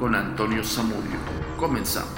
con 0.00 0.14
Antonio 0.14 0.64
Samudio. 0.64 1.18
Comenzamos. 1.58 2.08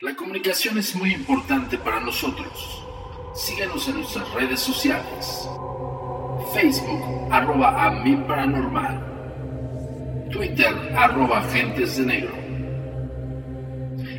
La 0.00 0.16
comunicación 0.16 0.78
es 0.78 0.96
muy 0.96 1.12
importante 1.12 1.76
para 1.76 2.00
nosotros. 2.00 2.82
Síguenos 3.34 3.86
en 3.88 3.96
nuestras 3.96 4.32
redes 4.32 4.60
sociales. 4.60 5.46
Facebook, 6.54 7.28
arroba 7.30 7.84
a 7.84 7.90
mi 7.90 8.16
paranormal. 8.16 9.04
Twitter, 10.32 10.94
arroba 10.96 11.40
agentes 11.40 11.98
de 11.98 12.06
negro. 12.06 12.32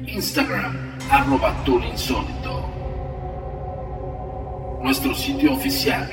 Instagram, 0.06 0.89
arroba 1.10 1.56
insólito. 1.92 2.70
Nuestro 4.84 5.16
sitio 5.16 5.54
oficial, 5.54 6.08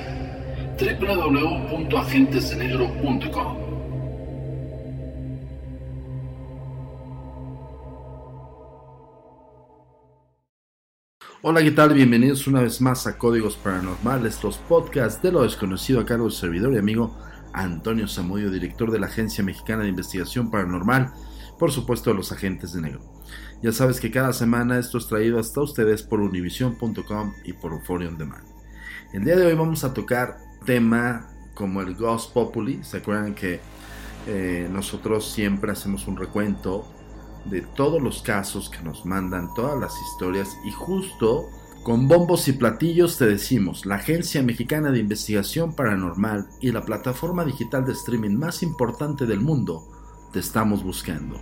www.agentesdenegro.com. 0.78 3.66
Hola, 11.42 11.62
¿qué 11.62 11.70
tal? 11.70 11.92
Bienvenidos 11.94 12.48
una 12.48 12.62
vez 12.62 12.80
más 12.80 13.06
a 13.06 13.18
Códigos 13.18 13.56
Paranormales, 13.56 14.42
los 14.42 14.56
podcasts 14.58 15.22
de 15.22 15.30
lo 15.30 15.42
desconocido 15.42 16.00
a 16.00 16.06
cargo 16.06 16.24
del 16.24 16.32
servidor 16.32 16.72
y 16.72 16.78
amigo 16.78 17.14
Antonio 17.52 18.08
Zamudio, 18.08 18.50
director 18.50 18.90
de 18.90 18.98
la 18.98 19.06
Agencia 19.06 19.44
Mexicana 19.44 19.82
de 19.82 19.90
Investigación 19.90 20.50
Paranormal, 20.50 21.12
por 21.58 21.72
supuesto 21.72 22.12
los 22.14 22.32
agentes 22.32 22.72
de 22.72 22.82
negro. 22.82 23.00
Ya 23.62 23.72
sabes 23.72 24.00
que 24.00 24.10
cada 24.10 24.32
semana 24.32 24.78
esto 24.78 24.98
es 24.98 25.06
traído 25.06 25.38
hasta 25.38 25.60
ustedes 25.60 26.02
por 26.02 26.20
univision.com 26.20 27.34
y 27.44 27.52
por 27.54 27.72
Euphoria 27.72 28.08
On 28.08 28.18
Demand. 28.18 28.44
El 29.12 29.24
día 29.24 29.36
de 29.36 29.46
hoy 29.46 29.54
vamos 29.54 29.84
a 29.84 29.94
tocar 29.94 30.38
tema 30.64 31.28
como 31.54 31.80
el 31.80 31.94
Ghost 31.94 32.32
Populi. 32.32 32.84
¿Se 32.84 32.98
acuerdan 32.98 33.34
que 33.34 33.60
eh, 34.26 34.68
nosotros 34.70 35.30
siempre 35.30 35.72
hacemos 35.72 36.06
un 36.06 36.16
recuento 36.16 36.86
de 37.44 37.62
todos 37.62 38.02
los 38.02 38.22
casos 38.22 38.68
que 38.68 38.82
nos 38.82 39.06
mandan, 39.06 39.54
todas 39.54 39.78
las 39.78 39.94
historias 40.00 40.56
y 40.64 40.72
justo 40.72 41.48
con 41.84 42.08
bombos 42.08 42.48
y 42.48 42.52
platillos 42.52 43.16
te 43.16 43.26
decimos, 43.26 43.86
la 43.86 43.94
Agencia 43.94 44.42
Mexicana 44.42 44.90
de 44.90 44.98
Investigación 44.98 45.72
Paranormal 45.76 46.48
y 46.60 46.72
la 46.72 46.84
plataforma 46.84 47.44
digital 47.44 47.86
de 47.86 47.92
streaming 47.92 48.36
más 48.36 48.64
importante 48.64 49.24
del 49.24 49.40
mundo 49.40 49.95
te 50.36 50.40
estamos 50.40 50.84
buscando. 50.84 51.40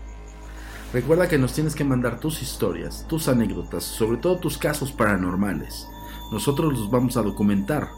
Recuerda 0.93 1.27
que 1.27 1.37
nos 1.37 1.53
tienes 1.53 1.75
que 1.75 1.83
mandar 1.83 2.21
tus 2.21 2.41
historias, 2.43 3.05
tus 3.09 3.27
anécdotas, 3.27 3.83
sobre 3.83 4.19
todo 4.19 4.39
tus 4.39 4.57
casos 4.57 4.93
paranormales. 4.93 5.89
Nosotros 6.31 6.73
los 6.79 6.89
vamos 6.93 7.17
a 7.17 7.23
documentar, 7.23 7.89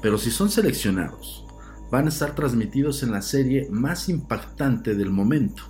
pero 0.00 0.16
si 0.16 0.30
son 0.30 0.48
seleccionados, 0.48 1.44
van 1.90 2.06
a 2.06 2.10
estar 2.10 2.36
transmitidos 2.36 3.02
en 3.02 3.10
la 3.10 3.20
serie 3.20 3.66
más 3.68 4.08
impactante 4.08 4.94
del 4.94 5.10
momento. 5.10 5.64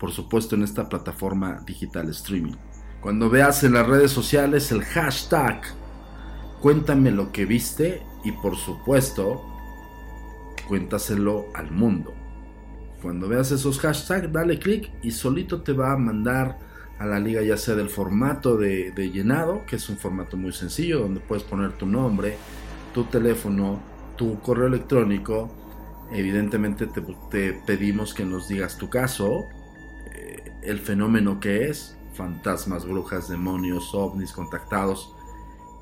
Por 0.00 0.10
supuesto 0.10 0.54
en 0.54 0.62
esta 0.62 0.88
plataforma 0.88 1.60
digital 1.66 2.08
streaming. 2.08 2.56
Cuando 3.02 3.28
veas 3.28 3.62
en 3.62 3.74
las 3.74 3.86
redes 3.86 4.10
sociales 4.10 4.72
el 4.72 4.84
hashtag 4.84 5.60
cuéntame 6.62 7.10
lo 7.10 7.30
que 7.30 7.44
viste 7.44 8.02
y 8.24 8.32
por 8.32 8.56
supuesto 8.56 9.44
cuéntaselo 10.66 11.44
al 11.54 11.70
mundo. 11.72 12.21
Cuando 13.02 13.28
veas 13.28 13.50
esos 13.50 13.80
hashtags, 13.80 14.32
dale 14.32 14.60
clic 14.60 14.90
y 15.02 15.10
solito 15.10 15.62
te 15.62 15.72
va 15.72 15.92
a 15.92 15.96
mandar 15.96 16.56
a 17.00 17.06
la 17.06 17.18
liga 17.18 17.42
ya 17.42 17.56
sea 17.56 17.74
del 17.74 17.88
formato 17.88 18.56
de, 18.56 18.92
llenado, 19.12 19.66
que 19.66 19.74
es 19.74 19.88
un 19.88 19.96
formato 19.98 20.36
muy 20.36 20.52
sencillo, 20.52 21.00
donde 21.00 21.18
puedes 21.18 21.42
poner 21.42 21.72
tu 21.72 21.84
nombre, 21.84 22.36
tu 22.94 23.04
teléfono, 23.04 23.80
tu 24.16 24.38
correo 24.40 24.68
electrónico. 24.68 25.50
Evidentemente 26.12 26.86
te, 26.86 27.02
te 27.28 27.52
pedimos 27.66 28.14
que 28.14 28.24
nos 28.24 28.46
digas 28.46 28.78
tu 28.78 28.88
caso, 28.88 29.48
eh, 30.12 30.52
el 30.62 30.78
fenómeno 30.78 31.40
que 31.40 31.68
es, 31.68 31.96
fantasmas, 32.14 32.86
brujas, 32.86 33.28
demonios, 33.28 33.94
ovnis, 33.94 34.32
contactados, 34.32 35.12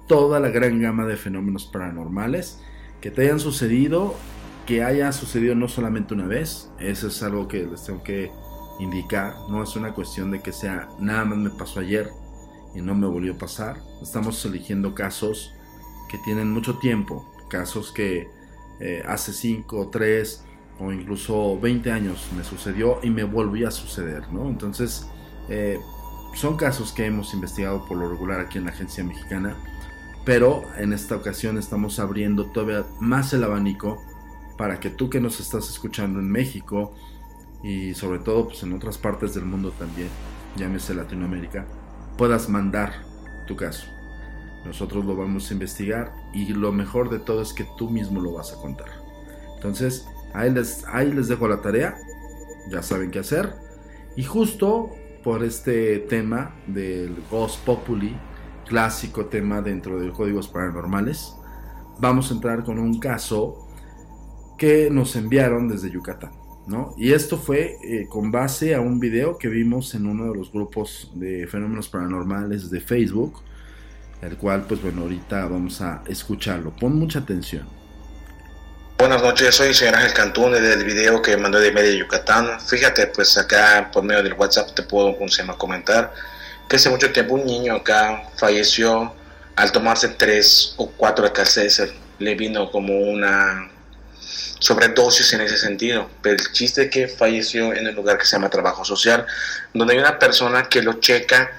toda 0.06 0.40
la 0.40 0.48
gran 0.48 0.80
gama 0.80 1.04
de 1.04 1.16
fenómenos 1.16 1.66
paranormales 1.66 2.60
que 3.02 3.10
te 3.10 3.22
hayan 3.22 3.40
sucedido 3.40 4.14
que 4.70 4.84
haya 4.84 5.10
sucedido 5.10 5.56
no 5.56 5.66
solamente 5.66 6.14
una 6.14 6.28
vez, 6.28 6.70
eso 6.78 7.08
es 7.08 7.20
algo 7.24 7.48
que 7.48 7.64
les 7.64 7.82
tengo 7.82 8.04
que 8.04 8.30
indicar, 8.78 9.34
no 9.48 9.64
es 9.64 9.74
una 9.74 9.92
cuestión 9.92 10.30
de 10.30 10.42
que 10.42 10.52
sea 10.52 10.88
nada 11.00 11.24
más 11.24 11.38
me 11.38 11.50
pasó 11.50 11.80
ayer 11.80 12.08
y 12.72 12.80
no 12.80 12.94
me 12.94 13.08
volvió 13.08 13.32
a 13.32 13.36
pasar, 13.36 13.78
estamos 14.00 14.44
eligiendo 14.44 14.94
casos 14.94 15.52
que 16.08 16.18
tienen 16.18 16.52
mucho 16.52 16.78
tiempo, 16.78 17.34
casos 17.48 17.90
que 17.90 18.28
eh, 18.78 19.02
hace 19.08 19.32
5, 19.32 19.88
3 19.90 20.44
o 20.78 20.92
incluso 20.92 21.58
20 21.58 21.90
años 21.90 22.28
me 22.36 22.44
sucedió 22.44 23.00
y 23.02 23.10
me 23.10 23.24
volvió 23.24 23.66
a 23.66 23.72
suceder, 23.72 24.32
¿no? 24.32 24.48
Entonces, 24.48 25.08
eh, 25.48 25.80
son 26.34 26.56
casos 26.56 26.92
que 26.92 27.06
hemos 27.06 27.34
investigado 27.34 27.84
por 27.86 27.96
lo 27.96 28.08
regular 28.08 28.38
aquí 28.38 28.58
en 28.58 28.66
la 28.66 28.70
agencia 28.70 29.02
mexicana, 29.02 29.56
pero 30.24 30.62
en 30.76 30.92
esta 30.92 31.16
ocasión 31.16 31.58
estamos 31.58 31.98
abriendo 31.98 32.46
todavía 32.52 32.86
más 33.00 33.32
el 33.32 33.42
abanico 33.42 34.00
para 34.60 34.78
que 34.78 34.90
tú 34.90 35.08
que 35.08 35.22
nos 35.22 35.40
estás 35.40 35.70
escuchando 35.70 36.18
en 36.18 36.30
México 36.30 36.92
y 37.62 37.94
sobre 37.94 38.18
todo 38.18 38.48
pues, 38.48 38.62
en 38.62 38.74
otras 38.74 38.98
partes 38.98 39.32
del 39.32 39.46
mundo 39.46 39.70
también, 39.70 40.10
llámese 40.54 40.92
Latinoamérica, 40.92 41.64
puedas 42.18 42.50
mandar 42.50 42.92
tu 43.46 43.56
caso. 43.56 43.86
Nosotros 44.66 45.06
lo 45.06 45.16
vamos 45.16 45.48
a 45.48 45.54
investigar 45.54 46.12
y 46.34 46.52
lo 46.52 46.72
mejor 46.72 47.08
de 47.08 47.20
todo 47.20 47.40
es 47.40 47.54
que 47.54 47.66
tú 47.78 47.88
mismo 47.88 48.20
lo 48.20 48.34
vas 48.34 48.52
a 48.52 48.56
contar. 48.56 48.88
Entonces, 49.54 50.06
ahí 50.34 50.50
les, 50.50 50.84
ahí 50.88 51.10
les 51.10 51.28
dejo 51.28 51.48
la 51.48 51.62
tarea, 51.62 51.96
ya 52.70 52.82
saben 52.82 53.10
qué 53.10 53.20
hacer. 53.20 53.54
Y 54.14 54.24
justo 54.24 54.90
por 55.24 55.42
este 55.42 56.00
tema 56.00 56.54
del 56.66 57.16
Ghost 57.30 57.64
Populi, 57.64 58.14
clásico 58.66 59.24
tema 59.24 59.62
dentro 59.62 59.98
de 59.98 60.10
Códigos 60.10 60.48
Paranormales, 60.48 61.34
vamos 61.98 62.30
a 62.30 62.34
entrar 62.34 62.62
con 62.62 62.78
un 62.78 63.00
caso 63.00 63.69
que 64.60 64.90
nos 64.90 65.16
enviaron 65.16 65.70
desde 65.70 65.90
Yucatán. 65.90 66.32
¿no? 66.66 66.94
Y 66.98 67.14
esto 67.14 67.38
fue 67.38 67.78
eh, 67.82 68.06
con 68.10 68.30
base 68.30 68.74
a 68.74 68.80
un 68.80 69.00
video 69.00 69.38
que 69.38 69.48
vimos 69.48 69.94
en 69.94 70.04
uno 70.04 70.30
de 70.30 70.38
los 70.38 70.52
grupos 70.52 71.10
de 71.14 71.46
fenómenos 71.46 71.88
paranormales 71.88 72.70
de 72.70 72.78
Facebook, 72.82 73.42
el 74.20 74.36
cual 74.36 74.66
pues 74.68 74.82
bueno, 74.82 75.00
ahorita 75.00 75.46
vamos 75.46 75.80
a 75.80 76.02
escucharlo. 76.06 76.76
Pon 76.76 76.94
mucha 76.94 77.20
atención. 77.20 77.66
Buenas 78.98 79.22
noches, 79.22 79.54
soy 79.54 79.72
señor 79.72 79.94
Ángel 79.94 80.12
Cantún 80.12 80.52
del 80.52 80.84
video 80.84 81.22
que 81.22 81.38
mandó 81.38 81.58
de 81.58 81.72
media 81.72 81.98
Yucatán. 81.98 82.60
Fíjate, 82.60 83.06
pues 83.06 83.38
acá 83.38 83.90
por 83.90 84.04
medio 84.04 84.22
del 84.22 84.34
WhatsApp 84.34 84.74
te 84.74 84.82
puedo 84.82 85.16
comentar 85.56 86.12
que 86.68 86.76
hace 86.76 86.90
mucho 86.90 87.10
tiempo 87.10 87.32
un 87.32 87.46
niño 87.46 87.76
acá 87.76 88.24
falleció 88.36 89.14
al 89.56 89.72
tomarse 89.72 90.08
tres 90.10 90.74
o 90.76 90.90
cuatro 90.90 91.24
Alka-Seltzer. 91.24 91.90
Le 92.18 92.34
vino 92.34 92.70
como 92.70 92.94
una 92.94 93.70
sobredosis 94.58 95.32
en 95.32 95.42
ese 95.42 95.58
sentido. 95.58 96.10
Pero 96.22 96.36
el 96.36 96.52
chiste 96.52 96.84
es 96.84 96.90
que 96.90 97.08
falleció 97.08 97.72
en 97.72 97.86
el 97.86 97.94
lugar 97.94 98.18
que 98.18 98.24
se 98.24 98.32
llama 98.32 98.50
trabajo 98.50 98.84
social, 98.84 99.26
donde 99.74 99.94
hay 99.94 100.00
una 100.00 100.18
persona 100.18 100.68
que 100.68 100.82
lo 100.82 100.94
checa 101.00 101.50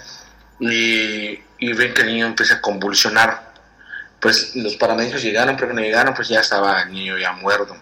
y, 0.59 1.39
y 1.59 1.73
ven 1.73 1.93
que 1.93 2.01
el 2.01 2.07
niño 2.07 2.27
empieza 2.27 2.55
a 2.55 2.61
convulsionar. 2.61 3.51
Pues 4.19 4.55
los 4.55 4.75
paramédicos 4.75 5.23
llegaron, 5.23 5.55
pero 5.55 5.67
cuando 5.67 5.81
llegaron, 5.81 6.13
pues 6.13 6.27
ya 6.27 6.41
estaba 6.41 6.83
el 6.83 6.91
niño 6.91 7.17
ya 7.17 7.31
muerto. 7.31 7.75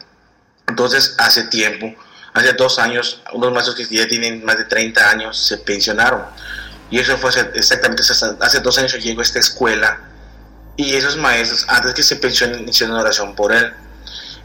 Entonces, 0.68 1.16
hace 1.18 1.46
tiempo, 1.46 1.94
hace 2.34 2.54
dos 2.54 2.80
años, 2.80 3.22
unos 3.34 3.52
maestros 3.52 3.76
que 3.76 3.86
ya 3.86 4.08
tienen 4.08 4.46
más 4.46 4.58
de 4.58 4.66
30 4.66 5.10
años 5.10 5.38
se 5.38 5.58
pensionaron. 5.58 6.24
Y 6.92 7.00
eso 7.00 7.18
fue 7.18 7.32
exactamente 7.54 8.04
hace 8.04 8.60
dos 8.62 8.78
años 8.78 8.94
que 8.94 9.02
llegó 9.02 9.20
a 9.20 9.24
esta 9.24 9.40
escuela. 9.40 10.00
Y 10.76 10.96
esos 10.96 11.18
maestros, 11.18 11.66
antes 11.68 11.94
que 11.94 12.04
se 12.04 12.16
pensionen, 12.16 12.68
hicieron 12.68 12.96
oración 12.96 13.36
por 13.36 13.52
él. 13.52 13.74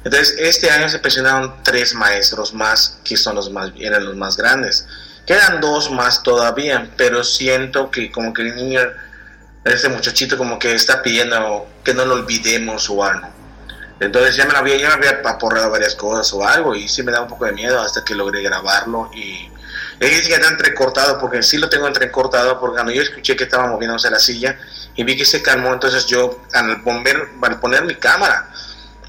Entonces, 0.05 0.37
este 0.39 0.71
año 0.71 0.89
se 0.89 0.99
pensionaron 0.99 1.63
tres 1.63 1.95
maestros 1.95 2.53
más, 2.53 2.99
que 3.05 3.17
son 3.17 3.37
los 3.37 3.51
más, 3.51 3.71
eran 3.79 4.05
los 4.05 4.17
más 4.17 4.37
grandes. 4.37 4.87
Quedan 5.27 5.61
dos 5.61 5.91
más 5.91 6.23
todavía, 6.23 6.91
pero 6.97 7.25
siento 7.25 7.91
que 7.91 8.13
como 8.13 8.35
que 8.35 8.43
el 8.43 8.55
niño 8.55 8.81
ese 9.65 9.89
muchachito 9.89 10.37
como 10.37 10.59
que 10.59 10.75
está 10.75 11.03
pidiendo 11.03 11.67
que 11.83 11.95
no 11.95 12.05
lo 12.05 12.15
olvidemos 12.15 12.89
o 12.91 13.03
algo. 13.03 13.29
Entonces 14.01 14.37
ya 14.37 14.45
me, 14.45 14.55
había, 14.55 14.77
ya 14.77 14.89
me 14.89 14.95
había 14.95 15.23
aporreado 15.25 15.71
varias 15.71 15.95
cosas 15.95 16.31
o 16.35 16.47
algo 16.47 16.75
y 16.75 16.89
sí 16.89 17.03
me 17.03 17.13
da 17.13 17.23
un 17.23 17.29
poco 17.29 17.47
de 17.47 17.53
miedo 17.53 17.81
hasta 17.81 18.05
que 18.05 18.15
logré 18.15 18.43
grabarlo 18.43 19.11
y 19.15 19.51
es 20.01 20.27
que 20.27 20.35
está 20.35 20.49
entrecortado 20.49 21.19
porque 21.19 21.43
sí 21.43 21.57
lo 21.57 21.69
tengo 21.69 21.87
entrecortado 21.87 22.61
porque 22.61 22.75
cuando 22.75 22.93
yo 22.93 23.01
escuché 23.01 23.37
que 23.37 23.45
estaba 23.45 23.69
moviéndose 23.69 24.11
la 24.11 24.19
silla 24.19 24.59
y 24.97 25.05
vi 25.05 25.17
que 25.17 25.25
se 25.25 25.43
calmó, 25.43 25.73
entonces 25.73 26.07
yo 26.07 26.43
al 26.53 26.83
poner, 26.83 27.29
al 27.41 27.61
poner 27.61 27.85
mi 27.85 27.95
cámara 27.95 28.51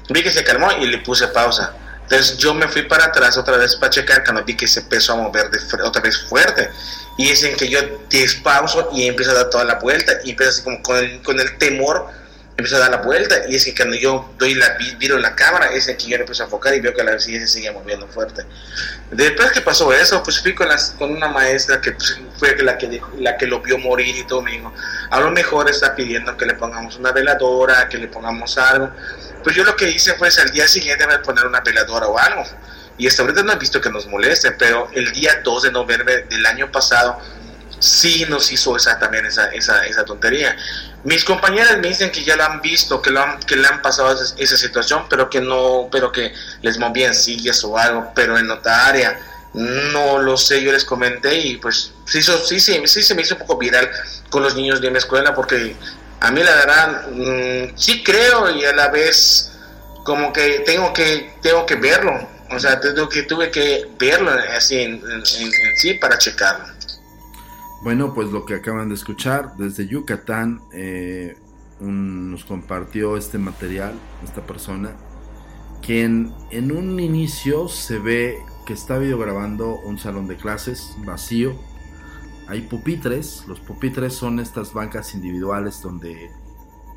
vi 0.08 0.22
que 0.22 0.30
se 0.30 0.44
calmó 0.44 0.70
y 0.80 0.86
le 0.86 0.98
puse 0.98 1.28
pausa. 1.28 1.74
Entonces 2.02 2.38
yo 2.38 2.54
me 2.54 2.68
fui 2.68 2.82
para 2.82 3.06
atrás 3.06 3.36
otra 3.36 3.56
vez 3.56 3.74
para 3.74 3.90
checar 3.90 4.22
cuando 4.22 4.44
vi 4.44 4.56
que 4.56 4.68
se 4.68 4.80
empezó 4.80 5.14
a 5.14 5.16
mover 5.16 5.50
de, 5.50 5.58
otra 5.82 6.00
vez 6.00 6.18
fuerte. 6.28 6.70
Y 7.18 7.30
es 7.30 7.42
en 7.42 7.56
que 7.56 7.68
yo 7.68 7.80
despauso 8.10 8.90
y 8.92 9.08
empiezo 9.08 9.32
a 9.32 9.34
dar 9.34 9.50
toda 9.50 9.64
la 9.64 9.76
vuelta 9.76 10.12
y 10.22 10.30
empiezo 10.30 10.52
así 10.52 10.62
como 10.62 10.82
con 10.82 10.98
el, 10.98 11.22
con 11.22 11.40
el 11.40 11.58
temor 11.58 12.08
empiezo 12.58 12.76
a 12.76 12.78
dar 12.78 12.90
la 12.90 12.96
vuelta 12.98 13.36
y 13.48 13.54
es 13.54 13.66
que 13.66 13.74
cuando 13.74 13.96
yo 13.96 14.32
doy 14.38 14.54
la 14.54 14.78
viro 14.98 15.18
la 15.18 15.36
cámara 15.36 15.66
es 15.72 15.86
que 15.86 16.06
yo 16.06 16.16
empiezo 16.16 16.42
a 16.42 16.46
enfocar 16.46 16.74
y 16.74 16.80
veo 16.80 16.94
que 16.94 17.04
la 17.04 17.18
silla 17.18 17.40
se 17.40 17.48
sigue 17.48 17.70
moviendo 17.70 18.08
fuerte. 18.08 18.44
Después 19.10 19.52
que 19.52 19.60
pasó 19.60 19.92
eso 19.92 20.22
pues 20.22 20.40
fui 20.40 20.54
con, 20.54 20.68
las, 20.68 20.92
con 20.92 21.10
una 21.10 21.28
maestra 21.28 21.82
que 21.82 21.92
pues, 21.92 22.18
fue 22.38 22.56
la 22.62 22.78
que 22.78 23.02
la 23.18 23.36
que 23.36 23.46
lo 23.46 23.60
vio 23.60 23.76
morir 23.76 24.16
y 24.16 24.26
todo 24.26 24.40
me 24.40 24.52
dijo 24.52 24.72
a 25.10 25.20
lo 25.20 25.30
mejor 25.32 25.68
está 25.68 25.94
pidiendo 25.94 26.34
que 26.38 26.46
le 26.46 26.54
pongamos 26.54 26.96
una 26.96 27.12
veladora 27.12 27.90
que 27.90 27.98
le 27.98 28.08
pongamos 28.08 28.56
algo 28.56 28.90
pues 29.44 29.54
yo 29.54 29.62
lo 29.62 29.76
que 29.76 29.90
hice 29.90 30.14
fue 30.14 30.28
al 30.40 30.50
día 30.50 30.66
siguiente 30.66 31.06
me 31.06 31.18
poner 31.18 31.46
una 31.46 31.60
veladora 31.60 32.06
o 32.06 32.18
algo. 32.18 32.42
Y 32.98 33.06
hasta 33.06 33.20
ahorita 33.20 33.42
no 33.42 33.52
he 33.52 33.56
visto 33.56 33.82
que 33.82 33.90
nos 33.90 34.06
moleste 34.06 34.52
pero 34.52 34.88
el 34.94 35.12
día 35.12 35.42
2 35.44 35.62
de 35.64 35.72
noviembre 35.72 36.22
del 36.30 36.46
año 36.46 36.72
pasado 36.72 37.20
sí 37.78 38.24
nos 38.28 38.50
hizo 38.50 38.76
esa, 38.76 38.98
también 38.98 39.26
esa, 39.26 39.48
esa, 39.48 39.84
esa 39.86 40.04
tontería. 40.04 40.56
Mis 41.04 41.24
compañeras 41.24 41.78
me 41.78 41.88
dicen 41.88 42.10
que 42.10 42.24
ya 42.24 42.36
lo 42.36 42.44
han 42.44 42.60
visto, 42.60 43.00
que, 43.00 43.10
lo 43.10 43.20
han, 43.20 43.38
que 43.40 43.56
le 43.56 43.68
han 43.68 43.80
pasado 43.80 44.12
esa, 44.38 44.56
situación, 44.56 45.04
pero 45.08 45.30
que 45.30 45.40
no, 45.40 45.88
pero 45.90 46.10
que 46.10 46.32
les 46.62 46.78
movían 46.78 47.14
sillas 47.14 47.62
o 47.64 47.78
algo, 47.78 48.10
pero 48.14 48.38
en 48.38 48.50
otra 48.50 48.86
área. 48.86 49.20
No 49.54 50.18
lo 50.18 50.36
sé, 50.36 50.62
yo 50.62 50.72
les 50.72 50.84
comenté 50.84 51.38
y 51.38 51.56
pues 51.56 51.92
sí, 52.06 52.20
sí, 52.20 52.60
sí, 52.60 52.82
sí 52.86 53.02
se 53.02 53.14
me 53.14 53.22
hizo 53.22 53.36
un 53.36 53.40
poco 53.40 53.56
viral 53.56 53.88
con 54.28 54.42
los 54.42 54.54
niños 54.54 54.82
de 54.82 54.90
mi 54.90 54.98
escuela 54.98 55.34
porque 55.34 55.74
a 56.20 56.30
mí 56.30 56.42
la 56.42 56.54
verdad 56.54 57.08
mm, 57.10 57.74
sí 57.74 58.02
creo 58.02 58.50
y 58.50 58.66
a 58.66 58.74
la 58.74 58.88
vez 58.88 59.52
como 60.04 60.30
que 60.30 60.60
tengo 60.66 60.92
que 60.92 61.36
tengo 61.40 61.64
que 61.64 61.76
verlo, 61.76 62.28
o 62.50 62.58
sea, 62.58 62.78
tengo 62.80 63.08
que 63.08 63.22
tuve 63.22 63.50
que 63.50 63.86
verlo 63.98 64.30
así 64.54 64.82
en 64.82 65.24
sí 65.24 65.94
para 65.94 66.18
checarlo. 66.18 66.75
Bueno, 67.82 68.14
pues 68.14 68.32
lo 68.32 68.44
que 68.44 68.54
acaban 68.54 68.88
de 68.88 68.94
escuchar 68.94 69.56
desde 69.56 69.86
Yucatán 69.86 70.62
eh, 70.72 71.36
nos 71.80 72.44
compartió 72.44 73.16
este 73.16 73.38
material, 73.38 73.94
esta 74.24 74.46
persona, 74.46 74.96
quien 75.82 76.32
en 76.50 76.72
un 76.72 76.98
inicio 76.98 77.68
se 77.68 77.98
ve 77.98 78.38
que 78.66 78.72
está 78.72 78.98
videograbando 78.98 79.78
un 79.80 79.98
salón 79.98 80.26
de 80.26 80.36
clases 80.36 80.96
vacío. 81.04 81.54
Hay 82.48 82.62
pupitres, 82.62 83.44
los 83.46 83.60
pupitres 83.60 84.14
son 84.14 84.40
estas 84.40 84.72
bancas 84.72 85.14
individuales 85.14 85.82
donde 85.82 86.30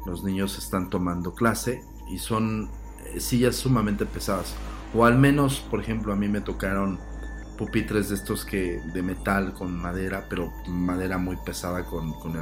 los 0.06 0.24
niños 0.24 0.58
están 0.58 0.90
tomando 0.90 1.34
clase 1.34 1.84
y 2.10 2.18
son 2.20 2.70
eh, 3.06 3.20
sillas 3.20 3.58
sumamente 3.58 4.06
pesadas. 4.06 4.56
O 4.96 5.06
al 5.06 5.18
menos, 5.18 5.60
por 5.60 5.82
ejemplo, 5.82 6.14
a 6.14 6.16
mí 6.16 6.28
me 6.28 6.42
tocaron 6.42 7.00
pupitres 7.60 8.08
de 8.08 8.16
estos 8.16 8.46
que 8.46 8.82
de 8.94 9.02
metal 9.04 9.54
con 9.54 9.76
madera, 9.76 10.28
pero 10.30 10.54
madera 10.66 11.18
muy 11.18 11.36
pesada 11.36 11.84
con, 11.84 12.14
con, 12.14 12.34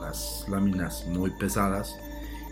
las 0.00 0.46
láminas 0.48 1.04
muy 1.08 1.30
pesadas 1.30 1.98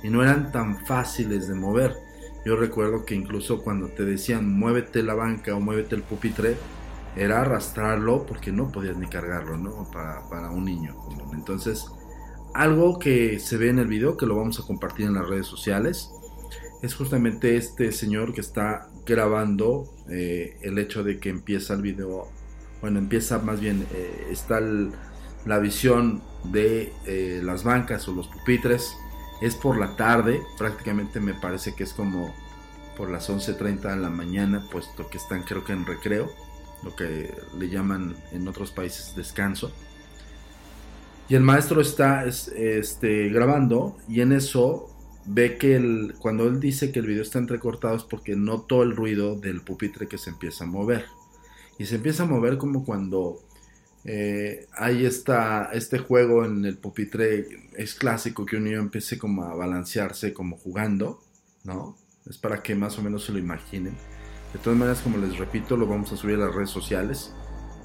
y 0.02 0.10
no 0.10 0.20
eran 0.20 0.50
tan 0.50 0.84
fáciles 0.84 1.46
de 1.46 1.54
mover. 1.54 1.96
Yo 2.44 2.56
recuerdo 2.56 3.04
que 3.04 3.14
incluso 3.14 3.62
cuando 3.62 3.86
te 3.90 4.04
decían 4.04 4.58
muévete 4.58 5.04
la 5.04 5.14
banca 5.14 5.54
o 5.54 5.60
muévete 5.60 5.94
el 5.94 6.02
pupitre, 6.02 6.56
era 7.14 7.42
arrastrarlo 7.42 8.26
porque 8.26 8.50
no 8.50 8.72
podías 8.72 8.96
ni 8.96 9.06
cargarlo, 9.06 9.56
¿no? 9.56 9.88
Para, 9.92 10.28
para 10.28 10.50
un 10.50 10.64
niño. 10.64 10.96
Entonces, 11.32 11.86
algo 12.54 12.98
que 12.98 13.38
se 13.38 13.56
ve 13.56 13.68
en 13.68 13.78
el 13.78 13.86
video, 13.86 14.16
que 14.16 14.26
lo 14.26 14.34
vamos 14.34 14.58
a 14.58 14.66
compartir 14.66 15.06
en 15.06 15.14
las 15.14 15.28
redes 15.28 15.46
sociales, 15.46 16.12
es 16.82 16.94
justamente 16.94 17.56
este 17.56 17.92
señor 17.92 18.32
que 18.32 18.40
está 18.40 18.88
grabando 19.04 19.84
eh, 20.08 20.56
el 20.62 20.78
hecho 20.78 21.04
de 21.04 21.18
que 21.18 21.28
empieza 21.28 21.74
el 21.74 21.82
video, 21.82 22.28
bueno, 22.80 22.98
empieza 22.98 23.38
más 23.38 23.60
bien, 23.60 23.86
eh, 23.92 24.28
está 24.30 24.60
la 25.44 25.58
visión 25.58 26.22
de 26.44 26.92
eh, 27.06 27.40
las 27.42 27.64
bancas 27.64 28.08
o 28.08 28.14
los 28.14 28.28
pupitres, 28.28 28.94
es 29.42 29.56
por 29.56 29.78
la 29.78 29.96
tarde, 29.96 30.40
prácticamente 30.58 31.20
me 31.20 31.34
parece 31.34 31.74
que 31.74 31.84
es 31.84 31.92
como 31.92 32.34
por 32.96 33.10
las 33.10 33.30
11.30 33.30 33.94
de 33.94 33.96
la 33.96 34.10
mañana, 34.10 34.66
puesto 34.70 35.08
que 35.08 35.18
están 35.18 35.42
creo 35.42 35.64
que 35.64 35.72
en 35.72 35.86
recreo, 35.86 36.30
lo 36.82 36.94
que 36.96 37.34
le 37.58 37.68
llaman 37.68 38.16
en 38.32 38.48
otros 38.48 38.70
países 38.70 39.14
descanso. 39.14 39.70
Y 41.28 41.34
el 41.36 41.42
maestro 41.42 41.80
está 41.80 42.24
este, 42.24 43.28
grabando 43.28 43.96
y 44.08 44.20
en 44.20 44.32
eso 44.32 44.89
ve 45.26 45.58
que 45.58 45.76
el, 45.76 46.14
cuando 46.18 46.46
él 46.46 46.60
dice 46.60 46.92
que 46.92 47.00
el 47.00 47.06
video 47.06 47.22
está 47.22 47.38
entrecortado 47.38 47.96
es 47.96 48.04
porque 48.04 48.36
notó 48.36 48.82
el 48.82 48.96
ruido 48.96 49.36
del 49.36 49.62
pupitre 49.62 50.06
que 50.06 50.18
se 50.18 50.30
empieza 50.30 50.64
a 50.64 50.66
mover. 50.66 51.06
Y 51.78 51.86
se 51.86 51.96
empieza 51.96 52.24
a 52.24 52.26
mover 52.26 52.58
como 52.58 52.84
cuando 52.84 53.40
eh, 54.04 54.66
hay 54.72 55.04
esta, 55.04 55.70
este 55.72 55.98
juego 55.98 56.44
en 56.44 56.64
el 56.64 56.78
pupitre, 56.78 57.46
es 57.76 57.94
clásico 57.94 58.46
que 58.46 58.56
un 58.56 58.64
niño 58.64 58.78
empiece 58.78 59.18
como 59.18 59.44
a 59.44 59.54
balancearse 59.54 60.32
como 60.32 60.56
jugando, 60.56 61.22
¿no? 61.64 61.96
Es 62.26 62.38
para 62.38 62.62
que 62.62 62.74
más 62.74 62.98
o 62.98 63.02
menos 63.02 63.24
se 63.24 63.32
lo 63.32 63.38
imaginen. 63.38 63.94
De 64.52 64.58
todas 64.58 64.78
maneras, 64.78 65.00
como 65.00 65.18
les 65.18 65.38
repito, 65.38 65.76
lo 65.76 65.86
vamos 65.86 66.12
a 66.12 66.16
subir 66.16 66.36
a 66.36 66.46
las 66.46 66.54
redes 66.54 66.70
sociales 66.70 67.34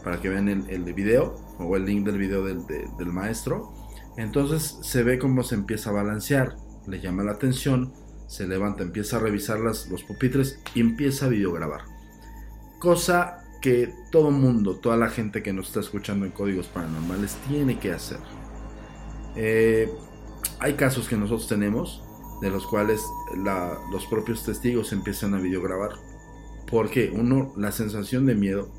para 0.03 0.19
que 0.21 0.29
vean 0.29 0.49
el, 0.49 0.69
el 0.69 0.93
video 0.93 1.35
o 1.59 1.75
el 1.75 1.85
link 1.85 2.05
del 2.05 2.17
video 2.17 2.43
del, 2.43 2.65
del 2.65 3.07
maestro. 3.07 3.73
Entonces 4.17 4.77
se 4.81 5.03
ve 5.03 5.19
cómo 5.19 5.43
se 5.43 5.55
empieza 5.55 5.89
a 5.89 5.93
balancear 5.93 6.57
le 6.87 6.99
llama 6.99 7.23
la 7.23 7.33
atención, 7.33 7.93
se 8.27 8.47
levanta, 8.47 8.83
empieza 8.83 9.17
a 9.17 9.19
revisar 9.19 9.59
las, 9.59 9.87
los 9.87 10.03
pupitres 10.03 10.59
y 10.73 10.81
empieza 10.81 11.25
a 11.25 11.29
videograbar. 11.29 11.81
Cosa 12.79 13.43
que 13.61 13.93
todo 14.11 14.31
mundo, 14.31 14.77
toda 14.77 14.97
la 14.97 15.09
gente 15.09 15.41
que 15.41 15.53
nos 15.53 15.67
está 15.67 15.79
escuchando 15.79 16.25
en 16.25 16.31
códigos 16.31 16.67
paranormales 16.67 17.35
tiene 17.47 17.79
que 17.79 17.91
hacer. 17.91 18.19
Eh, 19.35 19.91
hay 20.59 20.73
casos 20.73 21.07
que 21.07 21.17
nosotros 21.17 21.47
tenemos 21.47 22.03
de 22.41 22.49
los 22.49 22.67
cuales 22.67 23.01
los 23.91 24.05
propios 24.07 24.43
testigos 24.43 24.93
empiezan 24.93 25.33
a 25.33 25.39
videograbar. 25.39 25.91
Porque 26.69 27.11
uno, 27.15 27.53
la 27.57 27.71
sensación 27.71 28.25
de 28.25 28.35
miedo 28.35 28.69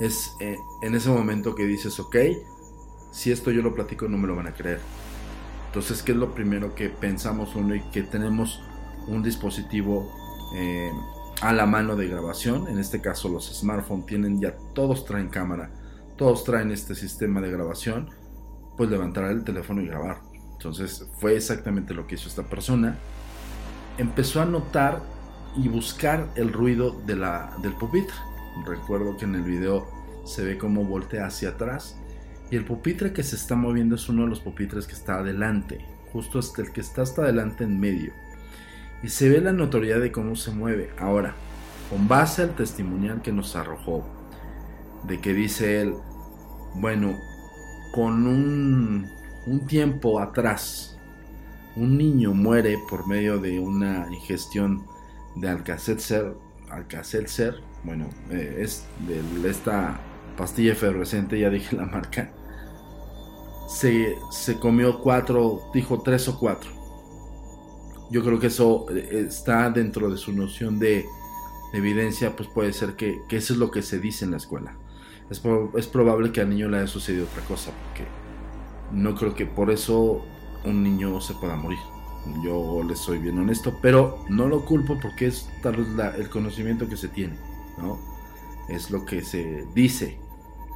es 0.00 0.30
eh, 0.40 0.56
en 0.82 0.94
ese 0.94 1.08
momento 1.08 1.54
que 1.54 1.64
dices, 1.64 1.98
ok, 1.98 2.16
si 3.10 3.32
esto 3.32 3.50
yo 3.50 3.62
lo 3.62 3.74
platico 3.74 4.08
no 4.08 4.18
me 4.18 4.28
lo 4.28 4.36
van 4.36 4.46
a 4.46 4.54
creer 4.54 4.80
entonces, 5.76 6.02
¿qué 6.02 6.12
es 6.12 6.16
lo 6.16 6.32
primero 6.32 6.74
que 6.74 6.88
pensamos 6.88 7.54
uno 7.54 7.74
y 7.74 7.82
que 7.90 8.02
tenemos 8.02 8.62
un 9.08 9.22
dispositivo 9.22 10.10
eh, 10.54 10.90
a 11.42 11.52
la 11.52 11.66
mano 11.66 11.96
de 11.96 12.08
grabación? 12.08 12.66
En 12.68 12.78
este 12.78 13.02
caso, 13.02 13.28
los 13.28 13.54
smartphones 13.54 14.06
tienen 14.06 14.40
ya, 14.40 14.56
todos 14.72 15.04
traen 15.04 15.28
cámara, 15.28 15.70
todos 16.16 16.44
traen 16.44 16.70
este 16.70 16.94
sistema 16.94 17.42
de 17.42 17.50
grabación, 17.50 18.08
pues 18.78 18.88
levantar 18.88 19.24
el 19.24 19.44
teléfono 19.44 19.82
y 19.82 19.86
grabar. 19.86 20.22
Entonces, 20.52 21.10
fue 21.18 21.36
exactamente 21.36 21.92
lo 21.92 22.06
que 22.06 22.14
hizo 22.14 22.30
esta 22.30 22.44
persona. 22.44 22.96
Empezó 23.98 24.40
a 24.40 24.46
notar 24.46 25.02
y 25.58 25.68
buscar 25.68 26.26
el 26.36 26.54
ruido 26.54 26.92
de 27.04 27.16
la, 27.16 27.54
del 27.60 27.74
pupitre. 27.74 28.16
Recuerdo 28.64 29.18
que 29.18 29.26
en 29.26 29.34
el 29.34 29.42
video 29.42 29.86
se 30.24 30.42
ve 30.42 30.56
cómo 30.56 30.86
voltea 30.86 31.26
hacia 31.26 31.50
atrás 31.50 31.98
y 32.50 32.56
el 32.56 32.64
pupitre 32.64 33.12
que 33.12 33.22
se 33.22 33.36
está 33.36 33.56
moviendo 33.56 33.96
es 33.96 34.08
uno 34.08 34.22
de 34.22 34.28
los 34.28 34.40
pupitres 34.40 34.86
que 34.86 34.94
está 34.94 35.18
adelante, 35.18 35.84
justo 36.12 36.38
hasta 36.38 36.62
el 36.62 36.72
que 36.72 36.80
está 36.80 37.02
hasta 37.02 37.22
adelante 37.22 37.64
en 37.64 37.80
medio. 37.80 38.12
Y 39.02 39.08
se 39.08 39.28
ve 39.28 39.40
la 39.40 39.52
notoriedad 39.52 40.00
de 40.00 40.12
cómo 40.12 40.36
se 40.36 40.52
mueve. 40.52 40.90
Ahora, 40.98 41.34
con 41.90 42.08
base 42.08 42.42
al 42.42 42.54
testimonial 42.54 43.20
que 43.22 43.32
nos 43.32 43.56
arrojó, 43.56 44.06
de 45.06 45.20
que 45.20 45.34
dice 45.34 45.80
él, 45.80 45.94
bueno, 46.76 47.18
con 47.92 48.26
un, 48.26 49.08
un 49.46 49.66
tiempo 49.66 50.20
atrás, 50.20 50.98
un 51.74 51.98
niño 51.98 52.32
muere 52.32 52.76
por 52.88 53.06
medio 53.06 53.38
de 53.38 53.60
una 53.60 54.06
ingestión 54.10 54.84
de 55.36 55.48
Alka-Seltzer, 55.48 56.34
bueno, 57.84 58.08
eh, 58.30 58.56
es 58.58 58.86
de 59.06 59.50
esta 59.50 60.00
pastilla 60.36 60.72
efervescente, 60.72 61.38
ya 61.38 61.50
dije 61.50 61.76
la 61.76 61.86
marca, 61.86 62.30
se, 63.68 64.16
comió 64.60 65.00
cuatro, 65.00 65.62
dijo 65.72 66.00
tres 66.02 66.28
o 66.28 66.38
cuatro. 66.38 66.70
Yo 68.10 68.22
creo 68.22 68.38
que 68.38 68.46
eso 68.46 68.86
eh, 68.90 69.26
está 69.28 69.68
dentro 69.70 70.08
de 70.10 70.16
su 70.16 70.32
noción 70.32 70.78
de 70.78 71.04
evidencia, 71.72 72.36
pues 72.36 72.48
puede 72.48 72.72
ser 72.72 72.94
que, 72.94 73.20
eso 73.30 73.52
es 73.52 73.58
lo 73.58 73.70
que 73.70 73.82
se 73.82 73.98
dice 73.98 74.24
en 74.24 74.30
la 74.30 74.36
escuela. 74.36 74.76
Es, 75.30 75.42
es, 75.76 75.86
probable 75.88 76.30
que 76.30 76.40
al 76.40 76.50
niño 76.50 76.68
le 76.68 76.78
haya 76.78 76.86
sucedido 76.86 77.26
otra 77.26 77.42
cosa, 77.42 77.72
porque 77.84 78.06
no 78.92 79.16
creo 79.16 79.34
que 79.34 79.46
por 79.46 79.70
eso 79.70 80.24
un 80.64 80.82
niño 80.82 81.20
se 81.20 81.34
pueda 81.34 81.56
morir. 81.56 81.78
Yo 82.44 82.82
le 82.82 82.96
soy 82.96 83.18
bien 83.18 83.38
honesto, 83.38 83.78
pero 83.82 84.24
no 84.28 84.48
lo 84.48 84.64
culpo 84.64 84.98
porque 85.00 85.26
es 85.26 85.48
tal 85.62 85.76
vez 85.76 85.88
el 86.16 86.28
conocimiento 86.28 86.88
que 86.88 86.96
se 86.96 87.08
tiene, 87.08 87.36
¿no? 87.78 88.00
Es 88.68 88.90
lo 88.90 89.04
que 89.04 89.22
se 89.22 89.64
dice 89.74 90.18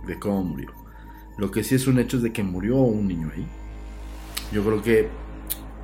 de 0.07 0.19
cómo 0.19 0.43
murió. 0.43 0.73
Lo 1.39 1.51
que 1.51 1.65
sí 1.65 1.75
es 1.75 1.87
un 1.87 1.99
hecho 1.99 2.19
es 2.19 2.23
de 2.23 2.33
que 2.33 2.43
murió 2.43 2.77
un 2.77 3.09
niño 3.09 3.31
ahí. 3.35 3.47
Yo 4.53 4.65
creo 4.65 4.83
que 4.83 5.09